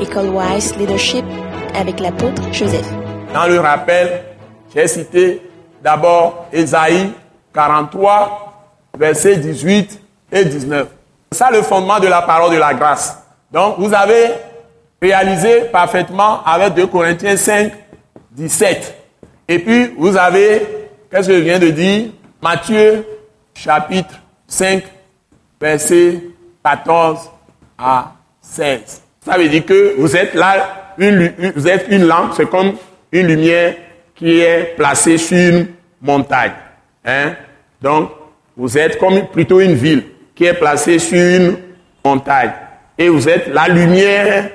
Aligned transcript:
École 0.00 0.28
Wise 0.28 0.76
Leadership 0.76 1.24
avec 1.74 2.00
l'apôtre 2.00 2.42
Joseph. 2.52 2.86
Dans 3.32 3.46
le 3.46 3.60
rappel, 3.60 4.22
j'ai 4.74 4.86
cité 4.86 5.42
d'abord 5.82 6.46
Ésaïe 6.52 7.12
43, 7.54 8.72
versets 8.98 9.36
18 9.36 10.00
et 10.32 10.44
19. 10.44 10.88
C'est 11.32 11.38
ça 11.38 11.50
le 11.50 11.62
fondement 11.62 11.98
de 11.98 12.08
la 12.08 12.22
parole 12.22 12.52
de 12.52 12.58
la 12.58 12.74
grâce. 12.74 13.22
Donc, 13.50 13.76
vous 13.78 13.92
avez 13.94 14.32
réalisé 15.00 15.62
parfaitement 15.72 16.42
avec 16.44 16.74
2 16.74 16.86
Corinthiens 16.86 17.36
5, 17.36 17.72
17. 18.32 18.94
Et 19.48 19.58
puis, 19.58 19.94
vous 19.96 20.16
avez, 20.16 20.90
qu'est-ce 21.10 21.28
que 21.28 21.38
je 21.38 21.42
viens 21.42 21.58
de 21.58 21.68
dire? 21.68 22.10
Matthieu, 22.42 23.06
chapitre 23.54 24.14
5, 24.46 24.82
verset 25.60 26.22
14 26.62 27.30
à 27.78 28.12
16. 28.40 29.05
Ça 29.26 29.36
veut 29.36 29.48
dire 29.48 29.66
que 29.66 29.94
vous 29.98 30.16
êtes 30.16 30.34
là, 30.34 30.94
une, 30.98 31.32
vous 31.56 31.66
êtes 31.66 31.86
une 31.90 32.06
lampe, 32.06 32.34
c'est 32.36 32.48
comme 32.48 32.74
une 33.10 33.26
lumière 33.26 33.74
qui 34.14 34.38
est 34.38 34.76
placée 34.76 35.18
sur 35.18 35.36
une 35.36 35.66
montagne. 36.00 36.52
Hein? 37.04 37.32
Donc, 37.82 38.10
vous 38.56 38.78
êtes 38.78 38.98
comme 38.98 39.26
plutôt 39.26 39.58
une 39.58 39.74
ville 39.74 40.04
qui 40.32 40.44
est 40.44 40.54
placée 40.54 41.00
sur 41.00 41.18
une 41.18 41.56
montagne. 42.04 42.52
Et 42.96 43.08
vous 43.08 43.28
êtes 43.28 43.48
la 43.48 43.66
lumière 43.66 44.48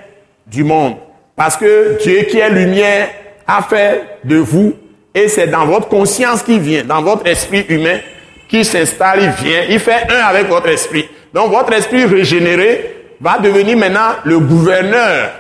du 0.48 0.63
monde. 0.63 0.96
Parce 1.35 1.58
que 1.58 2.02
Dieu 2.02 2.22
qui 2.30 2.40
est 2.40 2.49
lumière 2.49 3.10
a 3.46 3.62
fait 3.63 4.20
de 4.24 4.38
vous, 4.38 4.74
et 5.13 5.27
c'est 5.27 5.48
dans 5.48 5.66
votre 5.66 5.90
conscience 5.90 6.44
qui 6.44 6.58
vient, 6.58 6.85
dans 6.85 7.02
votre 7.02 7.27
esprit 7.27 7.66
humain 7.68 7.99
qui 8.48 8.63
s'installe, 8.63 9.20
il 9.22 9.46
vient, 9.46 9.63
il 9.70 9.80
fait 9.80 10.10
un 10.10 10.24
avec 10.27 10.48
votre 10.48 10.70
esprit. 10.70 11.10
Donc 11.34 11.52
votre 11.52 11.74
esprit 11.74 12.05
régénéré 12.05 13.01
va 13.22 13.38
devenir 13.38 13.78
maintenant 13.78 14.16
le 14.24 14.40
gouverneur 14.40 15.32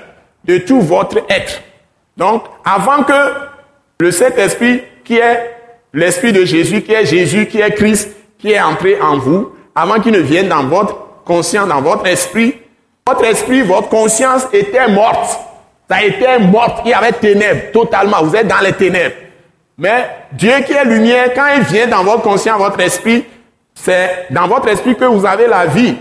de 0.45 0.59
tout 0.59 0.81
votre 0.81 1.17
être. 1.29 1.61
Donc 2.15 2.43
avant 2.63 3.03
que 3.03 3.33
le 3.99 4.11
Saint-Esprit 4.11 4.81
qui 5.03 5.17
est 5.17 5.51
l'Esprit 5.93 6.31
de 6.31 6.45
Jésus, 6.45 6.81
qui 6.81 6.93
est 6.93 7.05
Jésus, 7.05 7.47
qui 7.47 7.59
est 7.59 7.71
Christ, 7.71 8.15
qui 8.39 8.51
est 8.51 8.61
entré 8.61 9.01
en 9.01 9.17
vous, 9.17 9.51
avant 9.75 9.99
qu'il 9.99 10.13
ne 10.13 10.19
vienne 10.19 10.47
dans 10.47 10.63
votre 10.63 10.95
conscience, 11.25 11.67
dans 11.67 11.81
votre 11.81 12.05
esprit, 12.07 12.55
votre 13.07 13.25
esprit, 13.25 13.61
votre 13.61 13.89
conscience 13.89 14.47
était 14.53 14.87
morte. 14.87 15.39
Ça 15.89 16.03
été 16.03 16.39
morte. 16.39 16.81
Il 16.85 16.91
y 16.91 16.93
avait 16.93 17.11
ténèbres, 17.11 17.71
totalement. 17.73 18.23
Vous 18.23 18.35
êtes 18.35 18.47
dans 18.47 18.59
les 18.59 18.73
ténèbres. 18.73 19.15
Mais 19.77 20.09
Dieu 20.31 20.51
qui 20.65 20.73
est 20.73 20.85
lumière, 20.85 21.33
quand 21.33 21.47
il 21.57 21.63
vient 21.63 21.87
dans 21.87 22.03
votre 22.03 22.21
conscience, 22.21 22.57
votre 22.59 22.79
esprit, 22.79 23.25
c'est 23.73 24.27
dans 24.29 24.47
votre 24.47 24.67
esprit 24.67 24.95
que 24.95 25.05
vous 25.05 25.25
avez 25.25 25.47
la 25.47 25.65
vie. 25.65 25.95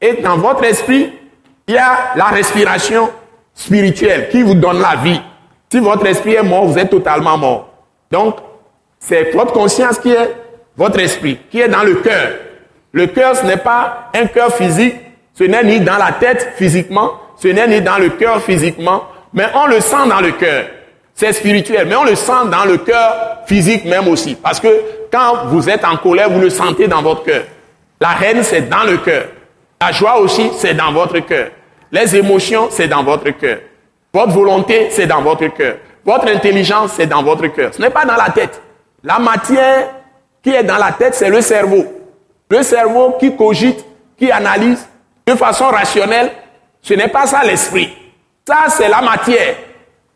Et 0.00 0.14
dans 0.14 0.36
votre 0.38 0.64
esprit, 0.64 1.12
il 1.68 1.74
y 1.74 1.78
a 1.78 2.12
la 2.14 2.26
respiration 2.26 3.10
spirituelle 3.54 4.28
qui 4.30 4.42
vous 4.42 4.54
donne 4.54 4.80
la 4.80 4.96
vie. 4.96 5.20
Si 5.70 5.80
votre 5.80 6.06
esprit 6.06 6.34
est 6.34 6.42
mort, 6.42 6.66
vous 6.66 6.78
êtes 6.78 6.90
totalement 6.90 7.36
mort. 7.36 7.68
Donc, 8.10 8.36
c'est 9.00 9.32
votre 9.32 9.52
conscience 9.52 9.98
qui 9.98 10.10
est 10.12 10.36
votre 10.76 11.00
esprit, 11.00 11.38
qui 11.50 11.60
est 11.60 11.68
dans 11.68 11.82
le 11.82 11.96
cœur. 11.96 12.32
Le 12.92 13.06
cœur, 13.08 13.36
ce 13.36 13.44
n'est 13.44 13.56
pas 13.56 14.10
un 14.14 14.26
cœur 14.26 14.54
physique, 14.54 14.94
ce 15.34 15.44
n'est 15.44 15.64
ni 15.64 15.80
dans 15.80 15.96
la 15.96 16.12
tête 16.12 16.52
physiquement, 16.56 17.12
ce 17.36 17.48
n'est 17.48 17.66
ni 17.66 17.80
dans 17.80 17.98
le 17.98 18.10
cœur 18.10 18.40
physiquement, 18.42 19.04
mais 19.32 19.46
on 19.54 19.66
le 19.66 19.80
sent 19.80 20.08
dans 20.08 20.20
le 20.20 20.32
cœur. 20.32 20.66
C'est 21.14 21.32
spirituel, 21.32 21.86
mais 21.88 21.96
on 21.96 22.04
le 22.04 22.14
sent 22.14 22.48
dans 22.50 22.64
le 22.64 22.78
cœur 22.78 23.38
physique 23.46 23.84
même 23.86 24.06
aussi. 24.06 24.34
Parce 24.34 24.60
que 24.60 24.68
quand 25.10 25.46
vous 25.46 25.68
êtes 25.68 25.84
en 25.84 25.96
colère, 25.96 26.30
vous 26.30 26.40
le 26.40 26.50
sentez 26.50 26.88
dans 26.88 27.02
votre 27.02 27.24
cœur. 27.24 27.42
La 28.00 28.10
haine, 28.22 28.42
c'est 28.42 28.68
dans 28.68 28.84
le 28.84 28.98
cœur. 28.98 29.24
La 29.80 29.92
joie 29.92 30.18
aussi, 30.18 30.50
c'est 30.56 30.74
dans 30.74 30.92
votre 30.92 31.18
cœur. 31.20 31.48
Les 31.92 32.16
émotions, 32.16 32.68
c'est 32.70 32.88
dans 32.88 33.02
votre 33.02 33.30
cœur. 33.30 33.58
Votre 34.12 34.32
volonté, 34.32 34.88
c'est 34.90 35.06
dans 35.06 35.22
votre 35.22 35.46
cœur. 35.48 35.76
Votre 36.04 36.28
intelligence, 36.28 36.92
c'est 36.96 37.06
dans 37.06 37.22
votre 37.22 37.46
cœur. 37.48 37.74
Ce 37.74 37.80
n'est 37.80 37.90
pas 37.90 38.04
dans 38.04 38.16
la 38.16 38.30
tête. 38.30 38.60
La 39.02 39.18
matière 39.18 39.88
qui 40.42 40.50
est 40.50 40.62
dans 40.64 40.78
la 40.78 40.92
tête, 40.92 41.14
c'est 41.14 41.28
le 41.28 41.40
cerveau. 41.40 41.84
Le 42.48 42.62
cerveau 42.62 43.16
qui 43.18 43.36
cogite, 43.36 43.84
qui 44.16 44.30
analyse 44.30 44.88
de 45.26 45.34
façon 45.34 45.66
rationnelle, 45.66 46.30
ce 46.80 46.94
n'est 46.94 47.08
pas 47.08 47.26
ça 47.26 47.42
l'esprit. 47.44 47.92
Ça, 48.46 48.66
c'est 48.68 48.88
la 48.88 49.02
matière. 49.02 49.56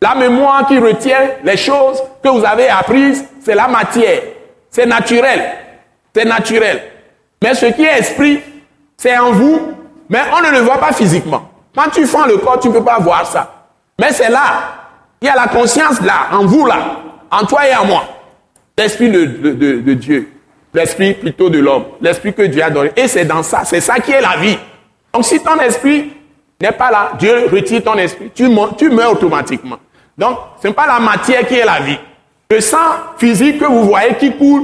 La 0.01 0.15
mémoire 0.15 0.65
qui 0.65 0.79
retient 0.79 1.31
les 1.43 1.57
choses 1.57 2.01
que 2.23 2.29
vous 2.29 2.43
avez 2.43 2.69
apprises, 2.69 3.25
c'est 3.43 3.55
la 3.55 3.67
matière. 3.67 4.21
C'est 4.69 4.85
naturel. 4.85 5.41
C'est 6.15 6.25
naturel. 6.25 6.81
Mais 7.43 7.53
ce 7.53 7.67
qui 7.67 7.83
est 7.83 7.99
esprit, 7.99 8.41
c'est 8.97 9.17
en 9.17 9.31
vous, 9.31 9.73
mais 10.09 10.21
on 10.35 10.41
ne 10.41 10.51
le 10.51 10.59
voit 10.59 10.79
pas 10.79 10.93
physiquement. 10.93 11.50
Quand 11.75 11.89
tu 11.93 12.05
fends 12.05 12.25
le 12.25 12.37
corps, 12.37 12.59
tu 12.59 12.69
ne 12.69 12.73
peux 12.73 12.83
pas 12.83 12.99
voir 12.99 13.25
ça. 13.25 13.67
Mais 13.99 14.11
c'est 14.11 14.29
là. 14.29 14.81
Il 15.21 15.27
y 15.27 15.29
a 15.29 15.35
la 15.35 15.47
conscience 15.47 16.01
là, 16.01 16.27
en 16.31 16.45
vous 16.45 16.65
là, 16.65 16.97
en 17.29 17.45
toi 17.45 17.67
et 17.67 17.75
en 17.75 17.85
moi. 17.85 18.03
L'esprit 18.77 19.09
de, 19.09 19.93
Dieu. 19.93 20.31
L'esprit 20.73 21.13
plutôt 21.13 21.49
de 21.49 21.59
l'homme. 21.59 21.85
L'esprit 22.01 22.33
que 22.33 22.41
Dieu 22.43 22.63
a 22.63 22.69
donné. 22.69 22.91
Et 22.95 23.07
c'est 23.07 23.25
dans 23.25 23.43
ça. 23.43 23.63
C'est 23.63 23.81
ça 23.81 23.99
qui 23.99 24.11
est 24.11 24.21
la 24.21 24.37
vie. 24.37 24.57
Donc 25.13 25.25
si 25.25 25.39
ton 25.39 25.59
esprit 25.59 26.11
n'est 26.59 26.71
pas 26.71 26.89
là, 26.89 27.11
Dieu 27.19 27.47
retire 27.51 27.83
ton 27.83 27.95
esprit, 27.95 28.31
tu, 28.33 28.49
tu 28.77 28.89
meurs 28.89 29.11
automatiquement. 29.11 29.77
Donc 30.17 30.37
ce 30.61 30.67
n'est 30.67 30.73
pas 30.73 30.87
la 30.87 30.99
matière 30.99 31.45
qui 31.47 31.55
est 31.55 31.65
la 31.65 31.79
vie. 31.81 31.99
Le 32.49 32.59
sang 32.59 32.77
physique 33.17 33.59
que 33.59 33.65
vous 33.65 33.83
voyez 33.83 34.15
qui 34.15 34.35
coule 34.35 34.63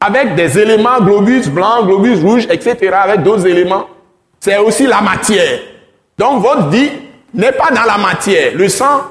avec 0.00 0.34
des 0.34 0.58
éléments 0.58 1.00
globus 1.00 1.48
blancs, 1.48 1.86
globus 1.86 2.20
rouges, 2.22 2.46
etc., 2.50 2.76
avec 2.92 3.22
d'autres 3.22 3.46
éléments, 3.46 3.86
c'est 4.40 4.58
aussi 4.58 4.86
la 4.86 5.00
matière. 5.00 5.60
Donc 6.18 6.42
votre 6.42 6.68
vie 6.68 6.90
n'est 7.34 7.52
pas 7.52 7.70
dans 7.70 7.84
la 7.84 7.98
matière. 7.98 8.52
Le 8.54 8.68
sang, 8.68 9.02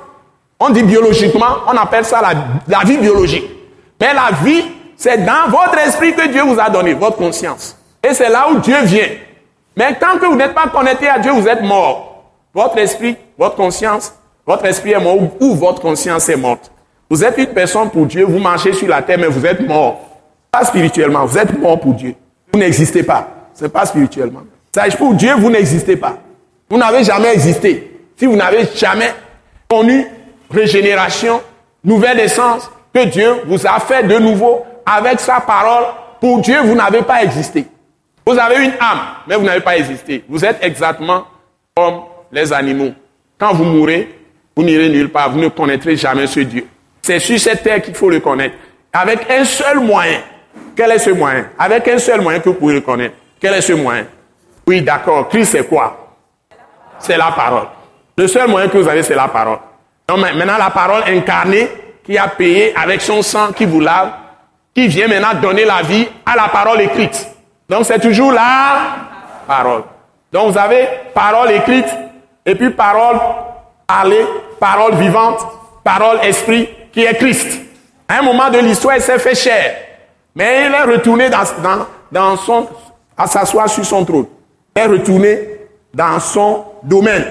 on 0.60 0.70
dit 0.70 0.84
biologiquement, 0.84 1.58
on 1.68 1.76
appelle 1.78 2.06
ça 2.06 2.22
la, 2.22 2.84
vie 2.84 2.98
biologique. 2.98 3.50
Mais 4.00 4.14
la 4.14 4.32
vie, 4.44 4.64
c'est 4.96 5.26
dans 5.26 5.50
votre 5.50 5.78
esprit 5.80 6.14
que 6.14 6.28
Dieu 6.28 6.44
vous 6.44 6.60
a 6.60 6.70
donné, 6.70 6.94
votre 6.94 7.18
conscience. 7.18 7.76
Et 8.04 8.14
c'est 8.14 8.30
là 8.30 8.48
où 8.52 8.60
Dieu 8.60 8.76
vient. 8.84 9.10
Mais 9.76 9.96
tant 9.96 10.18
que 10.20 10.26
vous 10.26 10.36
n'êtes 10.36 10.54
pas 10.54 10.68
connecté 10.68 11.08
à 11.08 11.20
Dieu, 11.20 11.32
vous 11.32 11.48
êtes 11.48 11.64
mort. 11.64 12.24
Votre 12.54 12.78
esprit, 12.80 13.16
votre 13.38 13.56
conscience, 13.56 14.14
votre 14.46 14.66
esprit 14.66 14.92
est 14.92 15.00
mort 15.00 15.18
ou 15.40 15.56
votre 15.56 15.82
conscience 15.82 16.28
est 16.30 16.36
morte. 16.36 16.72
Vous 17.10 17.24
êtes 17.24 17.38
une 17.38 17.48
personne 17.48 17.90
pour 17.90 18.06
Dieu, 18.06 18.26
vous 18.26 18.40
marchez 18.40 18.74
sur 18.74 18.88
la 18.88 19.02
terre, 19.02 19.18
mais 19.18 19.28
vous 19.28 19.46
êtes 19.46 19.68
mort. 19.68 20.00
Pas 20.52 20.66
spirituellement, 20.66 21.26
vous 21.26 21.38
êtes 21.38 21.58
mort 21.60 21.80
pour 21.80 21.94
Dieu. 21.94 22.16
Vous 22.54 22.60
n'existez 22.60 23.04
pas. 23.04 23.28
Ce 23.54 23.64
n'est 23.64 23.70
pas 23.70 23.86
spirituellement. 23.86 24.42
Sage 24.74 24.98
pour 24.98 25.14
Dieu, 25.14 25.34
vous 25.38 25.50
n'existez 25.50 25.96
pas. 25.96 26.18
Vous 26.72 26.78
n'avez 26.78 27.04
jamais 27.04 27.34
existé. 27.34 27.92
Si 28.16 28.26
vous 28.26 28.38
n'avez 28.38 28.66
jamais 28.74 29.14
connu 29.70 30.08
régénération, 30.50 31.42
nouvelle 31.84 32.22
essence, 32.22 32.72
que 32.94 33.04
Dieu 33.04 33.42
vous 33.46 33.68
a 33.68 33.78
fait 33.82 34.04
de 34.04 34.18
nouveau 34.18 34.64
avec 34.86 35.20
sa 35.20 35.42
parole, 35.42 35.84
pour 36.22 36.40
Dieu, 36.40 36.56
vous 36.64 36.74
n'avez 36.74 37.02
pas 37.02 37.24
existé. 37.24 37.66
Vous 38.26 38.40
avez 38.40 38.64
une 38.64 38.72
âme, 38.80 39.02
mais 39.28 39.36
vous 39.36 39.44
n'avez 39.44 39.60
pas 39.60 39.76
existé. 39.78 40.24
Vous 40.30 40.46
êtes 40.46 40.60
exactement 40.62 41.26
comme 41.76 42.04
les 42.32 42.54
animaux. 42.54 42.94
Quand 43.38 43.54
vous 43.54 43.66
mourrez, 43.66 44.18
vous 44.56 44.64
n'irez 44.64 44.88
nulle 44.88 45.10
part, 45.10 45.30
vous 45.30 45.40
ne 45.40 45.50
connaîtrez 45.50 45.98
jamais 45.98 46.26
ce 46.26 46.40
Dieu. 46.40 46.66
C'est 47.02 47.20
sur 47.20 47.38
cette 47.38 47.64
terre 47.64 47.82
qu'il 47.82 47.96
faut 47.96 48.10
le 48.10 48.22
connaître. 48.22 48.56
Avec 48.94 49.30
un 49.30 49.44
seul 49.44 49.82
moyen. 49.82 50.22
Quel 50.74 50.92
est 50.92 51.00
ce 51.00 51.10
moyen? 51.10 51.48
Avec 51.60 51.86
un 51.90 51.98
seul 51.98 52.22
moyen 52.22 52.40
que 52.40 52.48
vous 52.48 52.56
pouvez 52.56 52.76
le 52.76 52.82
connaître. 52.82 53.16
Quel 53.42 53.56
est 53.56 53.62
ce 53.62 53.74
moyen? 53.74 54.06
Oui, 54.66 54.82
d'accord. 54.82 55.28
Christ, 55.28 55.52
c'est 55.52 55.68
quoi? 55.68 56.01
C'est 57.02 57.18
la 57.18 57.32
parole. 57.32 57.68
Le 58.18 58.28
seul 58.28 58.50
moyen 58.50 58.68
que 58.68 58.78
vous 58.78 58.88
avez, 58.88 59.04
c'est 59.04 59.16
la 59.16 59.28
parole. 59.28 59.60
Donc 60.08 60.20
maintenant, 60.20 60.58
la 60.58 60.70
parole 60.70 61.04
incarnée 61.08 61.68
qui 62.04 62.18
a 62.18 62.28
payé 62.28 62.74
avec 62.76 63.02
son 63.02 63.22
sang 63.22 63.52
qui 63.52 63.66
vous 63.66 63.80
lave, 63.80 64.12
qui 64.74 64.88
vient 64.88 65.08
maintenant 65.08 65.34
donner 65.42 65.66
la 65.66 65.82
vie 65.82 66.08
à 66.26 66.36
la 66.36 66.48
parole 66.50 66.82
écrite. 66.82 67.28
Donc 67.70 67.86
c'est 67.86 68.00
toujours 68.00 68.32
la 68.32 68.98
parole. 69.48 69.84
Donc 70.32 70.52
vous 70.52 70.58
avez 70.58 70.88
parole 71.14 71.52
écrite 71.52 71.88
et 72.46 72.56
puis 72.56 72.70
parole 72.72 73.18
parlée, 73.88 74.26
parole 74.60 74.96
vivante, 74.96 75.40
parole 75.84 76.20
esprit 76.24 76.70
qui 76.92 77.04
est 77.04 77.16
Christ. 77.16 77.62
À 78.08 78.20
un 78.20 78.22
moment 78.24 78.50
de 78.50 78.60
l'histoire, 78.60 78.96
il 78.96 79.02
s'est 79.02 79.20
fait 79.20 79.36
chair. 79.36 79.76
Mais 80.36 80.66
il 80.66 80.74
est 80.74 80.84
retourné 80.84 81.30
dans 82.12 82.38
son, 82.38 82.68
à 83.18 83.28
s'asseoir 83.28 83.70
sur 83.70 83.86
son 83.86 84.04
trône. 84.04 84.28
Il 84.76 84.82
est 84.82 84.86
retourné 84.86 85.61
dans 85.94 86.20
son 86.20 86.66
domaine. 86.84 87.26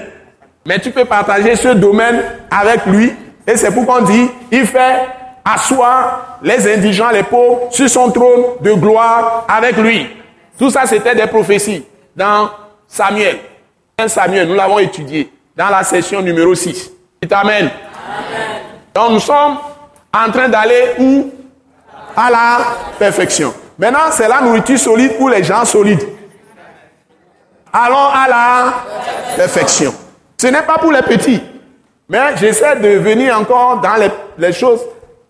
Mais 0.65 0.79
tu 0.79 0.91
peux 0.91 1.05
partager 1.05 1.55
ce 1.55 1.69
domaine 1.69 2.21
avec 2.49 2.85
lui. 2.85 3.13
Et 3.47 3.57
c'est 3.57 3.71
pourquoi 3.71 3.99
on 4.01 4.05
dit, 4.05 4.29
il 4.51 4.65
fait 4.65 5.07
asseoir 5.43 6.39
les 6.43 6.71
indigents, 6.71 7.09
les 7.09 7.23
pauvres, 7.23 7.67
sur 7.71 7.89
son 7.89 8.11
trône 8.11 8.43
de 8.61 8.73
gloire 8.73 9.45
avec 9.47 9.77
lui. 9.77 10.07
Tout 10.57 10.69
ça, 10.69 10.85
c'était 10.85 11.15
des 11.15 11.25
prophéties 11.27 11.83
dans 12.15 12.49
Samuel. 12.87 13.39
Samuel, 14.07 14.47
nous 14.47 14.55
l'avons 14.55 14.79
étudié 14.79 15.31
dans 15.55 15.69
la 15.69 15.83
session 15.83 16.21
numéro 16.21 16.53
6. 16.53 16.91
Amen. 17.31 17.41
Amen. 17.41 17.69
Donc 18.93 19.11
nous 19.11 19.19
sommes 19.19 19.57
en 20.13 20.31
train 20.31 20.49
d'aller 20.49 20.93
où? 20.99 21.31
À 22.15 22.29
la 22.29 22.57
perfection. 22.99 23.53
Maintenant, 23.79 24.11
c'est 24.11 24.27
la 24.27 24.41
nourriture 24.41 24.77
solide 24.77 25.17
pour 25.17 25.29
les 25.29 25.43
gens 25.43 25.63
solides. 25.63 26.05
Allons 27.73 28.09
à 28.13 28.27
la 28.27 28.73
perfection. 29.35 29.93
Ce 30.37 30.47
n'est 30.47 30.63
pas 30.63 30.77
pour 30.77 30.91
les 30.91 31.01
petits. 31.01 31.41
Mais 32.09 32.35
j'essaie 32.35 32.75
de 32.75 32.89
venir 32.97 33.39
encore 33.39 33.79
dans 33.79 33.95
les, 34.37 34.51
choses 34.51 34.81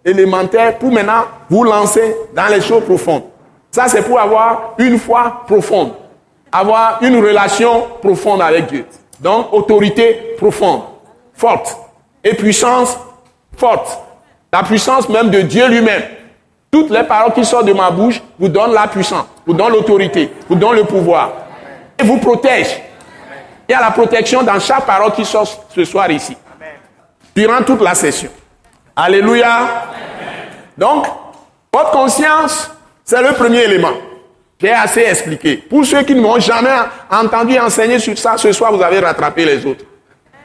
élémentaires 0.03 0.79
pour 0.79 0.91
maintenant 0.91 1.25
vous 1.49 1.63
lancer 1.63 2.15
dans 2.33 2.47
les 2.47 2.61
choses 2.61 2.83
profondes. 2.83 3.23
Ça, 3.69 3.87
c'est 3.87 4.01
pour 4.01 4.19
avoir 4.19 4.73
une 4.79 4.97
foi 4.97 5.43
profonde, 5.45 5.93
avoir 6.51 6.97
une 7.03 7.23
relation 7.23 7.85
profonde 8.01 8.41
avec 8.41 8.65
Dieu. 8.65 8.85
Donc, 9.19 9.53
autorité 9.53 10.35
profonde, 10.37 10.81
forte, 11.35 11.77
et 12.23 12.33
puissance 12.33 12.97
forte. 13.55 13.99
La 14.51 14.63
puissance 14.63 15.07
même 15.07 15.29
de 15.29 15.41
Dieu 15.41 15.67
lui-même. 15.67 16.01
Toutes 16.71 16.89
les 16.89 17.03
paroles 17.03 17.33
qui 17.33 17.45
sortent 17.45 17.67
de 17.67 17.73
ma 17.73 17.91
bouche 17.91 18.21
vous 18.39 18.49
donnent 18.49 18.73
la 18.73 18.87
puissance, 18.87 19.25
vous 19.45 19.53
donnent 19.53 19.73
l'autorité, 19.73 20.31
vous 20.49 20.55
donnent 20.55 20.77
le 20.77 20.85
pouvoir. 20.85 21.31
Vous 22.03 22.17
protègent. 22.17 22.81
Il 23.67 23.71
y 23.71 23.75
a 23.75 23.81
la 23.81 23.91
protection 23.91 24.43
dans 24.43 24.59
chaque 24.59 24.85
parole 24.85 25.13
qui 25.13 25.23
sort 25.23 25.47
ce 25.73 25.85
soir 25.85 26.09
ici. 26.11 26.35
Durant 27.35 27.61
toute 27.63 27.81
la 27.81 27.95
session. 27.95 28.29
Alléluia. 28.95 29.85
Donc, 30.77 31.05
votre 31.73 31.91
conscience, 31.91 32.69
c'est 33.03 33.21
le 33.21 33.33
premier 33.33 33.63
élément. 33.63 33.93
J'ai 34.59 34.73
assez 34.73 35.01
expliqué. 35.01 35.57
Pour 35.57 35.85
ceux 35.85 36.03
qui 36.03 36.13
ne 36.13 36.21
m'ont 36.21 36.39
jamais 36.39 36.75
entendu 37.09 37.57
enseigner 37.57 37.97
sur 37.99 38.17
ça, 38.17 38.37
ce 38.37 38.51
soir, 38.51 38.73
vous 38.73 38.81
avez 38.81 38.99
rattrapé 38.99 39.45
les 39.45 39.65
autres. 39.65 39.85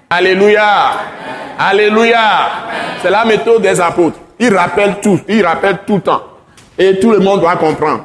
Alléluia. 0.09 0.93
Alléluia. 1.59 2.21
C'est 3.03 3.11
la 3.11 3.25
méthode 3.25 3.63
des 3.63 3.81
apôtres. 3.81 4.19
Ils 4.39 4.55
rappellent 4.55 5.01
tout. 5.03 5.21
Ils 5.29 5.45
rappellent 5.45 5.81
tout 5.87 5.97
le 5.97 6.03
temps. 6.03 6.23
Et 6.79 6.99
tout 7.01 7.11
le 7.11 7.19
monde 7.19 7.41
doit 7.41 7.57
comprendre. 7.57 8.05